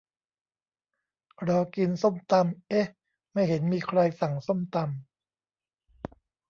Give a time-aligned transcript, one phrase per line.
[1.47, 2.87] รอกินส้มตำ เอ๊ะ
[3.33, 4.91] ไม่เห็นมีใครสั่งส้มตำ